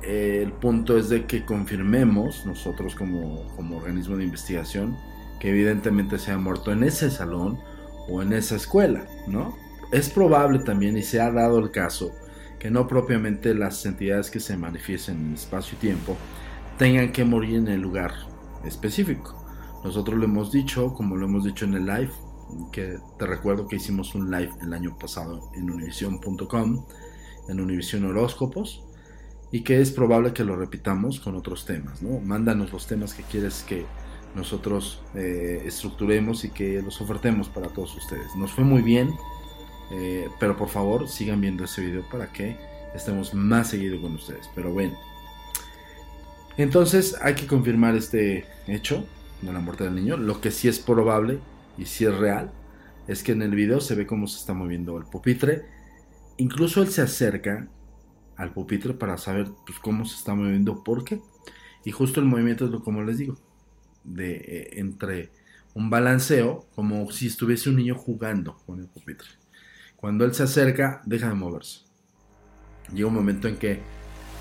eh, 0.03 0.41
el 0.43 0.51
punto 0.51 0.97
es 0.97 1.09
de 1.09 1.25
que 1.25 1.45
confirmemos 1.45 2.45
nosotros 2.45 2.95
como, 2.95 3.47
como 3.55 3.77
organismo 3.77 4.17
de 4.17 4.25
investigación 4.25 4.95
que 5.39 5.49
evidentemente 5.49 6.19
se 6.19 6.31
ha 6.31 6.37
muerto 6.37 6.71
en 6.71 6.83
ese 6.83 7.09
salón 7.11 7.59
o 8.07 8.21
en 8.21 8.33
esa 8.33 8.55
escuela, 8.55 9.05
¿no? 9.27 9.55
Es 9.91 10.09
probable 10.09 10.59
también, 10.59 10.97
y 10.97 11.03
se 11.03 11.21
ha 11.21 11.31
dado 11.31 11.59
el 11.59 11.71
caso, 11.71 12.13
que 12.59 12.71
no 12.71 12.87
propiamente 12.87 13.53
las 13.53 13.85
entidades 13.85 14.31
que 14.31 14.39
se 14.39 14.57
manifiesten 14.57 15.27
en 15.27 15.33
espacio 15.33 15.77
y 15.77 15.81
tiempo 15.81 16.17
tengan 16.77 17.11
que 17.11 17.23
morir 17.23 17.55
en 17.55 17.67
el 17.67 17.81
lugar 17.81 18.13
específico. 18.65 19.35
Nosotros 19.83 20.17
lo 20.17 20.25
hemos 20.25 20.51
dicho, 20.51 20.93
como 20.93 21.15
lo 21.15 21.25
hemos 21.25 21.43
dicho 21.43 21.65
en 21.65 21.75
el 21.75 21.85
live, 21.85 22.11
que 22.71 22.97
te 23.17 23.25
recuerdo 23.25 23.67
que 23.67 23.77
hicimos 23.77 24.15
un 24.15 24.31
live 24.31 24.51
el 24.61 24.73
año 24.73 24.97
pasado 24.97 25.49
en 25.55 25.69
univision.com, 25.69 26.85
en 27.47 27.59
Univision 27.59 28.05
Horóscopos, 28.05 28.83
y 29.51 29.61
que 29.61 29.81
es 29.81 29.91
probable 29.91 30.33
que 30.33 30.43
lo 30.43 30.55
repitamos 30.55 31.19
con 31.19 31.35
otros 31.35 31.65
temas, 31.65 32.01
¿no? 32.01 32.19
Mándanos 32.19 32.71
los 32.73 32.87
temas 32.87 33.13
que 33.13 33.23
quieres 33.23 33.63
que 33.63 33.85
nosotros 34.35 35.01
eh, 35.15 35.63
estructuremos 35.65 36.43
y 36.43 36.49
que 36.49 36.81
los 36.81 36.99
ofertemos 37.01 37.49
para 37.49 37.69
todos 37.69 37.95
ustedes. 37.95 38.35
Nos 38.35 38.51
fue 38.51 38.63
muy 38.63 38.81
bien, 38.81 39.13
eh, 39.91 40.27
pero 40.39 40.57
por 40.57 40.69
favor 40.69 41.07
sigan 41.07 41.41
viendo 41.41 41.63
ese 41.63 41.81
video 41.81 42.03
para 42.09 42.31
que 42.31 42.57
estemos 42.93 43.33
más 43.33 43.69
seguido 43.69 44.01
con 44.01 44.15
ustedes. 44.15 44.49
Pero 44.53 44.71
bueno, 44.71 44.97
entonces 46.57 47.15
hay 47.21 47.35
que 47.35 47.47
confirmar 47.47 47.95
este 47.95 48.45
hecho 48.67 49.05
de 49.41 49.53
la 49.53 49.59
muerte 49.59 49.85
del 49.85 49.95
niño. 49.95 50.17
Lo 50.17 50.41
que 50.41 50.51
sí 50.51 50.67
es 50.67 50.79
probable 50.79 51.39
y 51.77 51.85
si 51.85 52.05
es 52.05 52.15
real 52.15 52.51
es 53.07 53.23
que 53.23 53.31
en 53.31 53.41
el 53.41 53.55
video 53.55 53.79
se 53.79 53.95
ve 53.95 54.05
cómo 54.05 54.27
se 54.27 54.39
está 54.39 54.53
moviendo 54.53 54.97
el 54.97 55.05
pupitre. 55.05 55.65
Incluso 56.37 56.81
él 56.81 56.89
se 56.89 57.01
acerca 57.01 57.69
al 58.35 58.53
pupitre 58.53 58.93
para 58.93 59.17
saber 59.17 59.49
pues, 59.65 59.79
cómo 59.79 60.05
se 60.05 60.15
está 60.15 60.35
moviendo, 60.35 60.83
por 60.83 61.03
qué. 61.03 61.21
Y 61.85 61.91
justo 61.91 62.19
el 62.19 62.25
movimiento 62.25 62.65
es 62.65 62.71
lo 62.71 62.83
como 62.83 63.01
les 63.03 63.17
digo, 63.17 63.37
de 64.03 64.35
eh, 64.35 64.69
entre 64.79 65.31
un 65.73 65.89
balanceo, 65.89 66.67
como 66.75 67.09
si 67.11 67.27
estuviese 67.27 67.69
un 67.69 67.77
niño 67.77 67.95
jugando 67.95 68.57
con 68.65 68.79
el 68.79 68.87
pupitre. 68.87 69.27
Cuando 69.95 70.25
él 70.25 70.33
se 70.33 70.43
acerca, 70.43 71.01
deja 71.05 71.29
de 71.29 71.35
moverse. 71.35 71.85
Llega 72.93 73.07
un 73.07 73.15
momento 73.15 73.47
en 73.47 73.57
que 73.57 73.79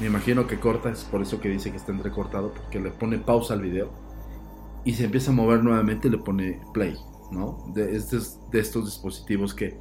me 0.01 0.07
imagino 0.07 0.47
que 0.47 0.59
corta, 0.59 0.91
es 0.91 1.05
por 1.05 1.23
eso 1.23 1.41
que 1.41 1.49
dice 1.49 1.71
que 1.71 1.77
está 1.77 1.93
entrecortado, 1.93 2.53
porque 2.53 2.81
le 2.81 2.91
pone 2.91 3.19
pausa 3.19 3.55
al 3.55 3.63
video 3.63 3.91
y 4.85 4.95
se 4.95 5.05
empieza 5.05 5.31
a 5.31 5.35
mover 5.35 5.63
nuevamente 5.63 6.09
y 6.09 6.11
le 6.11 6.19
pone 6.19 6.61
play, 6.73 6.97
¿no? 7.31 7.73
De, 7.75 7.97
estos, 7.97 8.39
dispositivos 8.53 9.55
que 9.55 9.79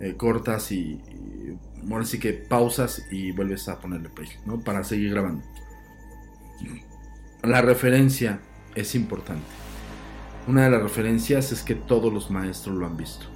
eh, 0.00 0.16
cortas 0.16 0.72
y, 0.72 1.00
y 1.02 1.58
así 1.94 2.18
que 2.18 2.32
pausas 2.32 3.06
y 3.10 3.32
vuelves 3.32 3.68
a 3.68 3.78
ponerle 3.80 4.08
play, 4.08 4.28
¿no? 4.46 4.60
Para 4.60 4.84
seguir 4.84 5.10
grabando. 5.10 5.42
La 7.42 7.62
referencia 7.62 8.40
es 8.74 8.94
importante. 8.94 9.44
Una 10.46 10.64
de 10.64 10.70
las 10.70 10.82
referencias 10.82 11.52
es 11.52 11.62
que 11.62 11.74
todos 11.74 12.12
los 12.12 12.30
maestros 12.30 12.76
lo 12.76 12.86
han 12.86 12.96
visto 12.96 13.26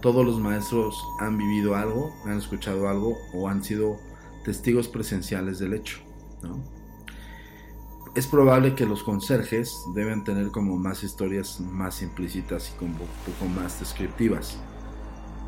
todos 0.00 0.24
los 0.24 0.40
maestros 0.40 1.06
han 1.18 1.36
vivido 1.36 1.74
algo, 1.74 2.14
han 2.24 2.38
escuchado 2.38 2.88
algo 2.88 3.18
o 3.32 3.48
han 3.48 3.62
sido 3.62 3.98
testigos 4.44 4.88
presenciales 4.88 5.58
del 5.58 5.74
hecho. 5.74 5.98
Es 8.14 8.26
probable 8.26 8.74
que 8.74 8.86
los 8.86 9.04
conserjes 9.04 9.84
deben 9.94 10.24
tener 10.24 10.50
como 10.50 10.76
más 10.76 11.04
historias 11.04 11.60
más 11.60 12.02
implícitas 12.02 12.72
y 12.74 12.78
como 12.78 12.92
un 12.92 13.32
poco 13.32 13.46
más 13.54 13.78
descriptivas. 13.78 14.58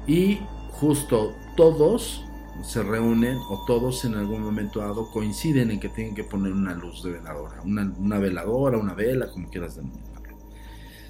Y 0.07 0.41
justo 0.71 1.33
todos 1.57 2.25
se 2.63 2.83
reúnen 2.83 3.39
o 3.49 3.65
todos 3.67 4.05
en 4.05 4.15
algún 4.15 4.43
momento 4.43 4.81
dado 4.81 5.11
coinciden 5.11 5.71
en 5.73 5.81
que 5.81 5.89
tienen 5.89 6.15
que 6.15 6.23
poner 6.23 6.53
una 6.53 6.75
luz 6.75 7.03
de 7.03 7.13
veladora, 7.13 7.63
una, 7.63 8.19
veladora, 8.19 8.79
una 8.79 8.95
vela, 8.95 9.31
como 9.31 9.49
quieras 9.49 9.77
denominarlo. 9.77 10.39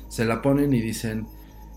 Se 0.08 0.24
la 0.24 0.40
ponen 0.40 0.72
y 0.72 0.80
dicen, 0.80 1.26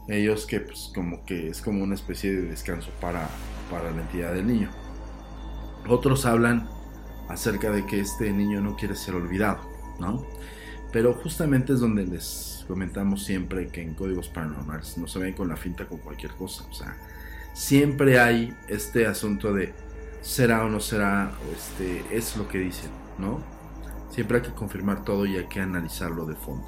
ellos 0.07 0.45
que 0.45 0.61
pues 0.61 0.91
como 0.93 1.25
que 1.25 1.49
es 1.49 1.61
como 1.61 1.83
una 1.83 1.95
especie 1.95 2.33
de 2.33 2.43
descanso 2.43 2.91
para, 3.01 3.27
para 3.69 3.91
la 3.91 4.01
entidad 4.01 4.33
del 4.33 4.47
niño. 4.47 4.69
Otros 5.87 6.25
hablan 6.25 6.69
acerca 7.27 7.71
de 7.71 7.85
que 7.85 7.99
este 7.99 8.31
niño 8.31 8.61
no 8.61 8.75
quiere 8.75 8.95
ser 8.95 9.15
olvidado, 9.15 9.61
¿no? 9.99 10.25
Pero 10.91 11.13
justamente 11.13 11.73
es 11.73 11.79
donde 11.79 12.05
les 12.05 12.65
comentamos 12.67 13.23
siempre 13.23 13.67
que 13.67 13.81
en 13.81 13.93
códigos 13.93 14.29
paranormales 14.29 14.97
no 14.97 15.07
se 15.07 15.19
ven 15.19 15.33
con 15.33 15.47
la 15.47 15.57
finta 15.57 15.85
con 15.85 15.99
cualquier 15.99 16.31
cosa, 16.33 16.65
o 16.69 16.73
sea, 16.73 16.97
siempre 17.53 18.19
hay 18.19 18.53
este 18.67 19.05
asunto 19.07 19.53
de 19.53 19.73
será 20.21 20.65
o 20.65 20.69
no 20.69 20.79
será, 20.79 21.31
este, 21.53 22.03
es 22.15 22.35
lo 22.35 22.47
que 22.47 22.57
dicen, 22.57 22.89
¿no? 23.19 23.39
Siempre 24.09 24.37
hay 24.37 24.43
que 24.43 24.53
confirmar 24.53 25.03
todo 25.03 25.25
y 25.25 25.37
hay 25.37 25.45
que 25.45 25.61
analizarlo 25.61 26.25
de 26.25 26.35
fondo. 26.35 26.65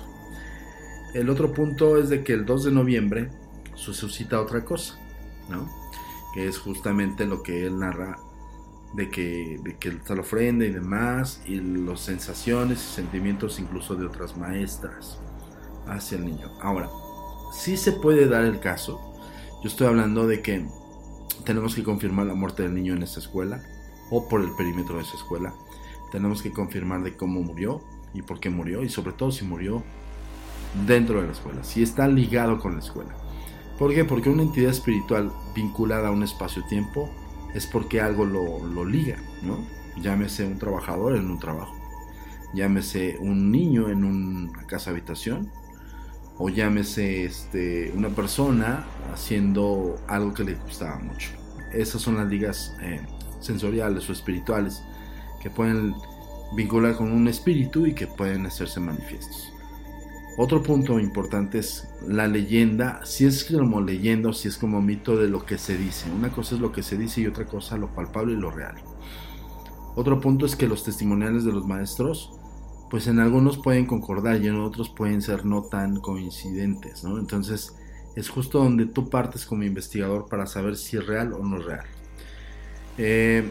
El 1.14 1.30
otro 1.30 1.54
punto 1.54 1.98
es 1.98 2.10
de 2.10 2.24
que 2.24 2.34
el 2.34 2.46
2 2.46 2.66
de 2.66 2.72
noviembre 2.72 3.30
se 3.76 3.94
suscita 3.94 4.42
otra 4.42 4.64
cosa, 4.64 5.00
¿no? 5.50 5.68
Que 6.34 6.48
es 6.48 6.60
justamente 6.60 7.26
lo 7.26 7.42
que 7.42 7.66
él 7.66 7.80
narra 7.80 8.20
de 8.94 9.10
que, 9.10 9.60
de 9.64 9.78
que 9.78 9.90
está 9.90 10.16
la 10.16 10.22
ofrenda 10.22 10.66
y 10.66 10.72
demás, 10.72 11.42
y 11.46 11.56
las 11.60 12.02
sensaciones 12.02 12.80
y 12.80 12.96
sentimientos 12.96 13.60
incluso 13.60 13.96
de 13.96 14.06
otras 14.06 14.38
maestras 14.38 15.20
hacia 15.88 16.18
el 16.18 16.26
niño. 16.26 16.52
Ahora, 16.62 16.90
sí 17.54 17.78
se 17.78 17.92
puede 17.92 18.28
dar 18.28 18.44
el 18.44 18.60
caso, 18.60 19.00
yo 19.64 19.70
estoy 19.70 19.88
hablando 19.88 20.28
de 20.28 20.42
que 20.42 20.66
tenemos 21.44 21.76
que 21.76 21.84
confirmar 21.84 22.26
la 22.26 22.34
muerte 22.34 22.64
del 22.64 22.74
niño 22.74 22.94
en 22.94 23.04
esa 23.04 23.20
escuela, 23.20 23.62
o 24.10 24.28
por 24.28 24.42
el 24.42 24.52
perímetro 24.56 24.98
de 24.98 25.04
esa 25.04 25.18
escuela, 25.18 25.54
tenemos 26.12 26.42
que 26.42 26.52
confirmar 26.52 27.04
de 27.04 27.16
cómo 27.16 27.42
murió 27.42 27.82
y 28.14 28.22
por 28.22 28.40
qué 28.40 28.50
murió, 28.50 28.84
y 28.84 28.90
sobre 28.90 29.12
todo 29.14 29.32
si 29.32 29.46
murió 29.46 29.84
dentro 30.86 31.22
de 31.22 31.28
la 31.28 31.34
escuela, 31.34 31.64
si 31.64 31.84
está 31.84 32.08
ligado 32.08 32.60
con 32.60 32.74
la 32.74 32.80
escuela. 32.80 33.16
¿Por 33.78 33.94
qué? 33.94 34.06
Porque 34.06 34.30
una 34.30 34.44
entidad 34.44 34.72
espiritual 34.72 35.32
vinculada 35.54 36.08
a 36.08 36.12
un 36.12 36.24
espacio-tiempo 36.24 37.10
es 37.54 37.66
porque 37.68 38.02
algo 38.02 38.26
lo, 38.26 38.86
liga, 38.86 39.18
¿no? 39.42 39.60
Llámese 40.02 40.46
un 40.46 40.60
trabajador 40.60 41.16
en 41.16 41.30
un 41.30 41.40
trabajo, 41.40 41.76
llámese 42.54 43.18
un 43.20 43.52
niño 43.52 43.90
en 43.90 44.04
una 44.04 44.64
casa 44.68 44.92
habitación, 44.92 45.52
o 46.38 46.50
llámese 46.50 47.26
este, 47.26 47.92
una 47.96 48.10
persona 48.10 48.86
haciendo 49.12 49.96
algo 50.08 50.34
que 50.34 50.44
le 50.44 50.54
gustaba 50.56 51.00
mucho. 51.00 51.32
Esas 51.74 52.02
son 52.02 52.18
las 52.18 52.28
ligas 52.28 52.76
eh, 52.82 53.02
sensoriales 53.40 54.08
o 54.10 54.14
espirituales 54.14 54.84
que 55.42 55.50
pueden 55.50 55.96
vincular 56.56 56.96
con 56.96 57.12
un 57.12 57.28
espíritu 57.28 57.86
y 57.86 57.94
que 57.94 58.08
pueden 58.08 58.46
hacerse 58.46 58.80
manifiestos. 58.80 59.52
Otro 60.40 60.62
punto 60.62 61.00
importante 61.00 61.58
es 61.58 61.88
la 62.08 62.28
leyenda, 62.28 63.02
si 63.04 63.26
es 63.26 63.44
como 63.44 63.82
leyenda 63.82 64.30
o 64.30 64.34
si 64.34 64.48
es 64.48 64.58
como 64.58 64.84
mito 64.84 65.18
de 65.18 65.28
lo 65.28 65.44
que 65.44 65.58
se 65.58 65.76
dice. 65.76 66.12
Una 66.12 66.30
cosa 66.30 66.54
es 66.54 66.62
lo 66.62 66.72
que 66.72 66.84
se 66.84 66.96
dice 66.96 67.22
y 67.22 67.26
otra 67.26 67.46
cosa 67.46 67.76
lo 67.76 67.88
palpable 67.88 68.34
y 68.34 68.38
lo 68.38 68.52
real. 68.52 68.76
Otro 69.96 70.22
punto 70.22 70.46
es 70.46 70.56
que 70.56 70.68
los 70.68 70.84
testimoniales 70.84 71.44
de 71.44 71.52
los 71.52 71.66
maestros, 71.66 72.34
pues 72.92 73.08
en 73.08 73.20
algunos 73.20 73.58
pueden 73.58 73.88
concordar 73.88 74.40
y 74.40 74.48
en 74.48 74.60
otros 74.60 74.90
pueden 74.90 75.24
ser 75.24 75.44
no 75.44 75.64
tan 75.64 76.00
coincidentes, 76.02 77.04
¿no? 77.04 77.18
Entonces 77.18 77.76
es 78.16 78.30
justo 78.30 78.60
donde 78.60 78.86
tú 78.86 79.10
partes 79.10 79.44
como 79.44 79.64
investigador 79.64 80.28
para 80.30 80.46
saber 80.46 80.76
si 80.76 80.98
es 80.98 81.08
real 81.08 81.34
o 81.34 81.40
no 81.40 81.58
real. 81.58 81.86
Eh, 83.00 83.44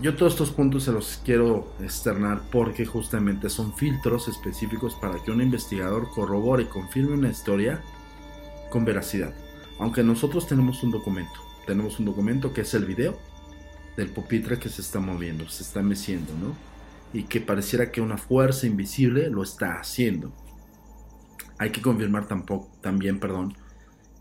yo 0.00 0.14
todos 0.14 0.34
estos 0.34 0.50
puntos 0.50 0.84
se 0.84 0.92
los 0.92 1.20
quiero 1.24 1.72
externar 1.80 2.42
porque 2.52 2.86
justamente 2.86 3.50
son 3.50 3.74
filtros 3.74 4.28
específicos 4.28 4.94
para 4.94 5.22
que 5.22 5.32
un 5.32 5.42
investigador 5.42 6.08
corrobore 6.10 6.64
y 6.64 6.66
confirme 6.66 7.14
una 7.14 7.30
historia 7.30 7.82
con 8.70 8.84
veracidad. 8.84 9.34
Aunque 9.80 10.04
nosotros 10.04 10.46
tenemos 10.46 10.82
un 10.82 10.92
documento, 10.92 11.40
tenemos 11.66 11.98
un 11.98 12.06
documento 12.06 12.52
que 12.52 12.60
es 12.60 12.74
el 12.74 12.84
video 12.84 13.18
del 13.96 14.10
pupitre 14.10 14.58
que 14.58 14.68
se 14.68 14.82
está 14.82 15.00
moviendo, 15.00 15.48
se 15.48 15.64
está 15.64 15.82
meciendo, 15.82 16.32
¿no? 16.34 16.54
Y 17.12 17.24
que 17.24 17.40
pareciera 17.40 17.90
que 17.90 18.00
una 18.00 18.18
fuerza 18.18 18.66
invisible 18.66 19.30
lo 19.30 19.42
está 19.42 19.80
haciendo. 19.80 20.32
Hay 21.58 21.70
que 21.70 21.82
confirmar 21.82 22.28
tampoco, 22.28 22.70
también, 22.80 23.18
perdón, 23.18 23.56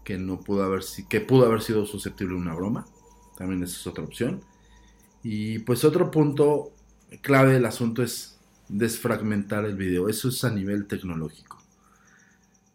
que 0.03 0.17
no 0.17 0.39
pudo 0.39 0.63
haber, 0.63 0.81
que 1.07 1.21
pudo 1.21 1.45
haber 1.45 1.61
sido 1.61 1.85
susceptible 1.85 2.33
de 2.33 2.41
una 2.41 2.55
broma. 2.55 2.85
También 3.37 3.61
esa 3.61 3.75
es 3.75 3.85
otra 3.85 4.03
opción 4.03 4.41
y 5.23 5.59
pues 5.59 5.83
otro 5.83 6.11
punto 6.11 6.71
clave 7.21 7.53
del 7.53 7.65
asunto 7.65 8.03
es 8.03 8.39
desfragmentar 8.69 9.65
el 9.65 9.75
video. 9.75 10.09
Eso 10.09 10.29
es 10.29 10.43
a 10.43 10.51
nivel 10.51 10.87
tecnológico. 10.87 11.57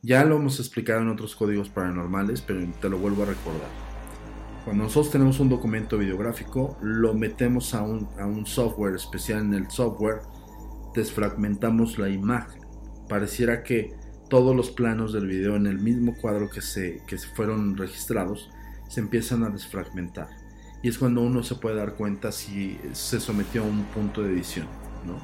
Ya 0.02 0.24
lo 0.24 0.36
hemos 0.36 0.58
explicado 0.58 1.00
en 1.00 1.08
otros 1.08 1.36
códigos 1.36 1.68
paranormales, 1.68 2.40
pero 2.40 2.66
te 2.80 2.88
lo 2.88 2.98
vuelvo 2.98 3.22
a 3.22 3.26
recordar. 3.26 3.68
Cuando 4.64 4.84
nosotros 4.84 5.12
tenemos 5.12 5.40
un 5.40 5.48
documento 5.48 5.98
videográfico, 5.98 6.76
lo 6.82 7.14
metemos 7.14 7.74
a 7.74 7.82
un, 7.82 8.08
a 8.18 8.26
un 8.26 8.46
software 8.46 8.94
especial 8.94 9.40
en 9.40 9.54
el 9.54 9.70
software, 9.70 10.22
desfragmentamos 10.94 11.98
la 11.98 12.08
imagen. 12.08 12.62
Pareciera 13.08 13.62
que 13.62 13.94
todos 14.28 14.56
los 14.56 14.70
planos 14.70 15.12
del 15.12 15.26
video 15.26 15.56
en 15.56 15.66
el 15.66 15.78
mismo 15.78 16.16
cuadro 16.20 16.48
que 16.48 16.62
se, 16.62 17.02
que 17.06 17.18
se 17.18 17.28
fueron 17.28 17.76
registrados 17.76 18.50
se 18.88 19.00
empiezan 19.00 19.44
a 19.44 19.50
desfragmentar. 19.50 20.41
Y 20.82 20.88
es 20.88 20.98
cuando 20.98 21.22
uno 21.22 21.42
se 21.42 21.54
puede 21.54 21.76
dar 21.76 21.94
cuenta 21.94 22.32
si 22.32 22.78
se 22.92 23.20
sometió 23.20 23.62
a 23.62 23.66
un 23.66 23.84
punto 23.84 24.22
de 24.22 24.32
edición. 24.32 24.66
¿no? 25.06 25.16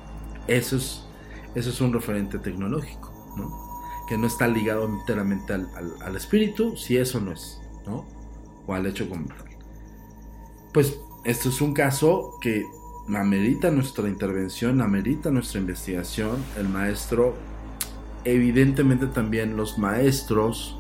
Eso, 0.47 0.77
es, 0.77 1.05
eso 1.55 1.71
es 1.71 1.81
un 1.81 1.93
referente 1.93 2.39
tecnológico, 2.39 3.13
¿no? 3.37 3.69
que 4.09 4.17
no 4.17 4.27
está 4.27 4.47
ligado 4.47 4.87
enteramente 4.87 5.53
al, 5.53 5.69
al, 6.01 6.17
espíritu, 6.17 6.77
si 6.77 6.97
eso 6.97 7.21
no 7.21 7.33
es. 7.33 7.61
¿no? 7.87 8.07
o 8.69 8.75
al 8.75 8.87
hecho 8.87 9.09
como 9.09 9.27
tal. 9.27 9.39
Pues 10.73 11.01
esto 11.25 11.49
es 11.49 11.61
un 11.61 11.75
caso 11.75 12.39
que 12.41 12.65
amerita 13.09 13.71
nuestra 13.71 14.09
intervención, 14.09 14.81
amerita 14.81 15.31
nuestra 15.31 15.59
investigación. 15.59 16.37
El 16.57 16.69
maestro, 16.69 17.35
evidentemente 18.25 19.07
también 19.07 19.57
los 19.57 19.79
maestros 19.79 20.79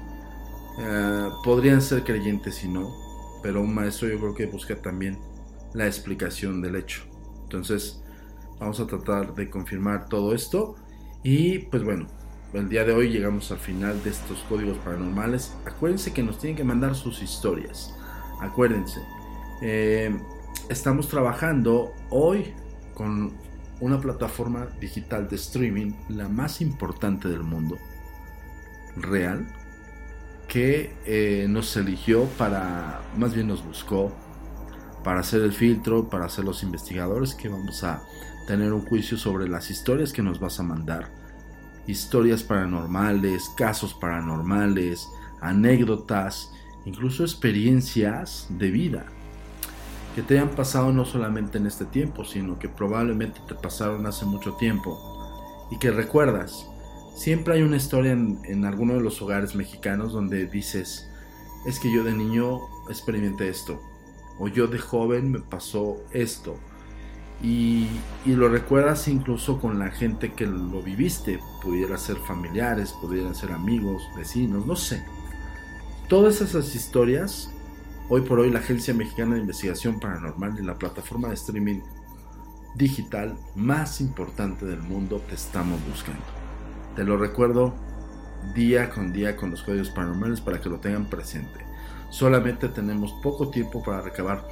eh, 0.78 1.28
podrían 1.42 1.82
ser 1.82 2.04
creyentes 2.04 2.62
y 2.62 2.68
no, 2.68 2.94
pero 3.42 3.60
un 3.60 3.74
maestro 3.74 4.08
yo 4.08 4.18
creo 4.18 4.34
que 4.34 4.46
busca 4.46 4.76
también 4.76 5.18
la 5.74 5.86
explicación 5.86 6.60
del 6.60 6.76
hecho. 6.76 7.02
Entonces, 7.42 8.02
vamos 8.58 8.80
a 8.80 8.86
tratar 8.86 9.34
de 9.34 9.48
confirmar 9.48 10.08
todo 10.08 10.34
esto 10.34 10.76
y 11.22 11.58
pues 11.58 11.82
bueno, 11.82 12.06
el 12.52 12.68
día 12.68 12.84
de 12.84 12.92
hoy 12.92 13.10
llegamos 13.10 13.50
al 13.52 13.58
final 13.58 14.02
de 14.02 14.10
estos 14.10 14.40
códigos 14.48 14.78
paranormales. 14.78 15.54
Acuérdense 15.66 16.12
que 16.12 16.22
nos 16.22 16.38
tienen 16.38 16.56
que 16.56 16.64
mandar 16.64 16.94
sus 16.94 17.22
historias. 17.22 17.94
Acuérdense. 18.40 19.00
Eh, 19.60 20.16
estamos 20.68 21.08
trabajando 21.08 21.92
hoy 22.10 22.54
con 22.94 23.32
una 23.80 24.00
plataforma 24.00 24.66
digital 24.80 25.28
de 25.28 25.36
streaming, 25.36 25.92
la 26.08 26.28
más 26.28 26.60
importante 26.60 27.28
del 27.28 27.42
mundo, 27.42 27.76
real, 28.96 29.46
que 30.48 30.96
eh, 31.04 31.46
nos 31.48 31.76
eligió 31.76 32.24
para, 32.38 33.02
más 33.16 33.34
bien 33.34 33.46
nos 33.48 33.64
buscó 33.64 34.12
para 35.04 35.20
hacer 35.20 35.42
el 35.42 35.52
filtro, 35.52 36.08
para 36.08 36.24
hacer 36.24 36.44
los 36.44 36.62
investigadores, 36.62 37.34
que 37.34 37.48
vamos 37.48 37.84
a 37.84 38.02
tener 38.46 38.72
un 38.72 38.84
juicio 38.84 39.16
sobre 39.16 39.48
las 39.48 39.70
historias 39.70 40.12
que 40.12 40.22
nos 40.22 40.40
vas 40.40 40.58
a 40.58 40.62
mandar 40.62 41.12
historias 41.86 42.42
paranormales, 42.42 43.50
casos 43.56 43.94
paranormales, 43.94 45.08
anécdotas, 45.40 46.52
incluso 46.84 47.22
experiencias 47.22 48.46
de 48.50 48.70
vida 48.70 49.06
que 50.18 50.24
te 50.24 50.36
hayan 50.36 50.50
pasado 50.50 50.92
no 50.92 51.04
solamente 51.04 51.58
en 51.58 51.66
este 51.66 51.84
tiempo, 51.84 52.24
sino 52.24 52.58
que 52.58 52.68
probablemente 52.68 53.40
te 53.46 53.54
pasaron 53.54 54.04
hace 54.04 54.24
mucho 54.24 54.54
tiempo 54.54 54.98
y 55.70 55.78
que 55.78 55.92
recuerdas. 55.92 56.66
Siempre 57.18 57.54
hay 57.54 57.62
una 57.62 57.76
historia 57.76 58.12
en, 58.12 58.64
alguno 58.64 58.94
de 58.94 59.00
los 59.00 59.20
hogares 59.20 59.56
mexicanos 59.56 60.12
donde 60.12 60.46
dices, 60.46 61.10
es 61.66 61.80
que 61.80 61.92
yo 61.92 62.04
de 62.04 62.12
niño 62.12 62.60
experimenté 62.88 63.48
esto, 63.48 63.82
o 64.38 64.46
yo 64.46 64.68
de 64.68 64.78
joven 64.78 65.32
me 65.32 65.40
pasó 65.40 65.96
esto, 66.12 66.60
y, 67.42 67.88
lo 68.24 68.48
recuerdas 68.48 69.08
incluso 69.08 69.60
con 69.60 69.80
la 69.80 69.90
gente 69.90 70.32
que 70.32 70.46
lo 70.46 70.80
viviste, 70.80 71.40
pudiera 71.60 71.98
ser 71.98 72.18
familiares, 72.18 72.92
pudieran 73.00 73.34
ser 73.34 73.50
amigos, 73.50 74.00
vecinos, 74.16 74.64
no 74.64 74.76
sé. 74.76 75.02
Todas 76.08 76.40
esas 76.40 76.72
historias, 76.76 77.50
hoy 78.08 78.20
por 78.20 78.38
hoy 78.38 78.52
la 78.52 78.60
Agencia 78.60 78.94
Mexicana 78.94 79.34
de 79.34 79.40
Investigación 79.40 79.98
Paranormal 79.98 80.56
y 80.60 80.62
la 80.62 80.78
plataforma 80.78 81.26
de 81.28 81.34
streaming 81.34 81.80
digital 82.76 83.36
más 83.56 84.00
importante 84.00 84.66
del 84.66 84.82
mundo 84.82 85.20
te 85.28 85.34
estamos 85.34 85.80
buscando. 85.88 86.37
Te 86.98 87.04
lo 87.04 87.16
recuerdo 87.16 87.74
día 88.56 88.90
con 88.90 89.12
día 89.12 89.36
con 89.36 89.52
los 89.52 89.62
códigos 89.62 89.88
paranormales 89.90 90.40
para 90.40 90.60
que 90.60 90.68
lo 90.68 90.80
tengan 90.80 91.08
presente. 91.08 91.60
Solamente 92.10 92.68
tenemos 92.68 93.12
poco 93.22 93.50
tiempo 93.50 93.84
para 93.84 94.00
recabar 94.00 94.44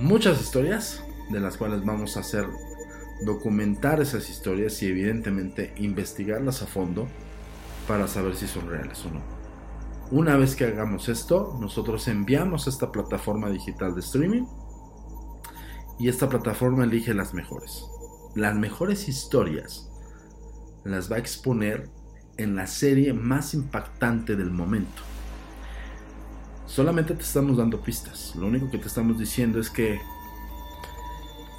muchas 0.00 0.40
historias 0.40 1.04
de 1.30 1.38
las 1.38 1.56
cuales 1.56 1.84
vamos 1.84 2.16
a 2.16 2.20
hacer 2.20 2.48
documentar 3.24 4.00
esas 4.00 4.28
historias 4.28 4.82
y 4.82 4.88
evidentemente 4.88 5.72
investigarlas 5.76 6.62
a 6.62 6.66
fondo 6.66 7.06
para 7.86 8.08
saber 8.08 8.34
si 8.34 8.48
son 8.48 8.68
reales 8.68 9.06
o 9.06 9.10
no. 9.10 9.20
Una 10.10 10.36
vez 10.36 10.56
que 10.56 10.64
hagamos 10.64 11.08
esto, 11.08 11.56
nosotros 11.60 12.08
enviamos 12.08 12.66
esta 12.66 12.90
plataforma 12.90 13.50
digital 13.50 13.94
de 13.94 14.00
streaming 14.00 14.46
y 16.00 16.08
esta 16.08 16.28
plataforma 16.28 16.82
elige 16.82 17.14
las 17.14 17.34
mejores. 17.34 17.84
Las 18.34 18.56
mejores 18.56 19.08
historias 19.08 19.91
las 20.84 21.10
va 21.10 21.16
a 21.16 21.18
exponer 21.18 21.88
en 22.36 22.56
la 22.56 22.66
serie 22.66 23.12
más 23.12 23.54
impactante 23.54 24.36
del 24.36 24.50
momento. 24.50 25.02
Solamente 26.66 27.14
te 27.14 27.22
estamos 27.22 27.58
dando 27.58 27.80
pistas. 27.80 28.34
Lo 28.36 28.46
único 28.46 28.70
que 28.70 28.78
te 28.78 28.88
estamos 28.88 29.18
diciendo 29.18 29.60
es 29.60 29.68
que 29.68 30.00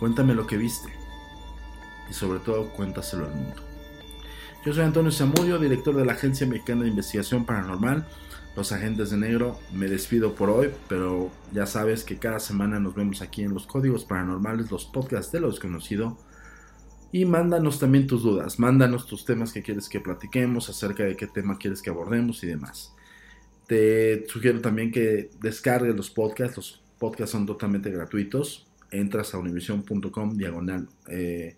Cuéntame 0.03 0.35
lo 0.35 0.45
que 0.45 0.57
viste 0.57 0.89
y 2.09 2.13
sobre 2.13 2.39
todo 2.39 2.67
cuéntaselo 2.73 3.23
al 3.23 3.35
mundo. 3.35 3.55
Yo 4.65 4.73
soy 4.73 4.83
Antonio 4.83 5.13
Zamudio, 5.13 5.57
director 5.57 5.95
de 5.95 6.03
la 6.03 6.11
Agencia 6.11 6.45
Mexicana 6.45 6.83
de 6.83 6.89
Investigación 6.89 7.45
Paranormal, 7.45 8.05
Los 8.57 8.73
Agentes 8.73 9.11
de 9.11 9.17
Negro. 9.17 9.61
Me 9.71 9.87
despido 9.87 10.35
por 10.35 10.49
hoy, 10.49 10.71
pero 10.89 11.31
ya 11.53 11.65
sabes 11.67 12.03
que 12.03 12.17
cada 12.17 12.41
semana 12.41 12.81
nos 12.81 12.95
vemos 12.95 13.21
aquí 13.21 13.43
en 13.43 13.53
los 13.53 13.65
Códigos 13.65 14.03
Paranormales, 14.03 14.71
los 14.71 14.83
podcasts 14.83 15.31
de 15.31 15.39
lo 15.39 15.49
desconocido. 15.49 16.17
Y 17.13 17.23
mándanos 17.23 17.79
también 17.79 18.07
tus 18.07 18.23
dudas, 18.23 18.59
mándanos 18.59 19.07
tus 19.07 19.23
temas 19.23 19.53
que 19.53 19.63
quieres 19.63 19.87
que 19.87 20.01
platiquemos, 20.01 20.67
acerca 20.67 21.03
de 21.03 21.15
qué 21.15 21.27
tema 21.27 21.57
quieres 21.57 21.81
que 21.81 21.89
abordemos 21.89 22.43
y 22.43 22.47
demás. 22.47 22.93
Te 23.67 24.25
sugiero 24.27 24.59
también 24.59 24.91
que 24.91 25.29
descargues 25.39 25.95
los 25.95 26.09
podcasts, 26.09 26.57
los 26.57 26.83
podcasts 26.99 27.31
son 27.31 27.45
totalmente 27.45 27.89
gratuitos 27.89 28.67
entras 28.93 29.33
a 29.33 29.39
univision.com 29.39 30.37
diagonal 30.37 30.87
eh, 31.07 31.57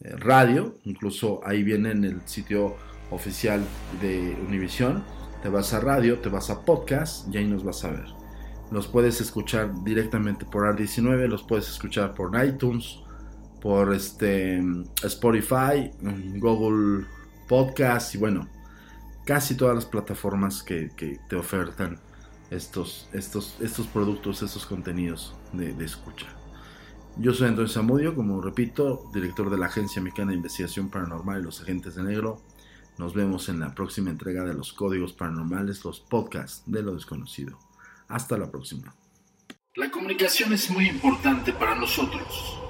eh, 0.00 0.16
radio, 0.16 0.78
incluso 0.84 1.40
ahí 1.44 1.62
viene 1.62 1.90
en 1.90 2.04
el 2.04 2.20
sitio 2.24 2.76
oficial 3.10 3.62
de 4.00 4.36
Univision, 4.46 5.04
te 5.42 5.48
vas 5.48 5.72
a 5.74 5.80
radio, 5.80 6.18
te 6.18 6.28
vas 6.28 6.50
a 6.50 6.64
podcast 6.64 7.32
y 7.32 7.38
ahí 7.38 7.44
nos 7.44 7.64
vas 7.64 7.84
a 7.84 7.90
ver. 7.90 8.06
Los 8.70 8.86
puedes 8.86 9.20
escuchar 9.20 9.72
directamente 9.84 10.46
por 10.46 10.64
R19, 10.74 11.26
los 11.26 11.42
puedes 11.42 11.68
escuchar 11.68 12.14
por 12.14 12.32
iTunes, 12.44 13.00
por 13.60 13.94
este 13.94 14.62
Spotify, 15.02 15.90
Google 16.38 17.06
Podcast 17.48 18.14
y 18.14 18.18
bueno, 18.18 18.48
casi 19.24 19.56
todas 19.56 19.74
las 19.74 19.86
plataformas 19.86 20.62
que, 20.62 20.90
te 21.28 21.36
ofertan 21.36 21.98
estos, 22.50 23.08
estos, 23.12 23.56
estos 23.60 23.86
productos, 23.86 24.42
estos 24.42 24.66
contenidos 24.66 25.36
de, 25.52 25.72
de 25.74 25.84
escucha. 25.84 26.26
Yo 27.16 27.34
soy 27.34 27.48
Antonio 27.48 27.70
Zamudio, 27.70 28.14
como 28.14 28.40
repito, 28.40 29.10
director 29.12 29.50
de 29.50 29.58
la 29.58 29.66
Agencia 29.66 30.00
Mexicana 30.00 30.30
de 30.30 30.36
Investigación 30.36 30.88
Paranormal 30.88 31.40
y 31.40 31.44
los 31.44 31.60
Agentes 31.60 31.96
de 31.96 32.04
Negro. 32.04 32.40
Nos 32.98 33.14
vemos 33.14 33.48
en 33.48 33.60
la 33.60 33.74
próxima 33.74 34.10
entrega 34.10 34.44
de 34.44 34.54
los 34.54 34.72
Códigos 34.72 35.12
Paranormales, 35.12 35.84
los 35.84 36.00
podcasts 36.00 36.62
de 36.66 36.82
lo 36.82 36.94
desconocido. 36.94 37.58
Hasta 38.08 38.38
la 38.38 38.50
próxima. 38.50 38.94
La 39.74 39.90
comunicación 39.90 40.52
es 40.52 40.70
muy 40.70 40.88
importante 40.88 41.52
para 41.52 41.74
nosotros. 41.74 42.69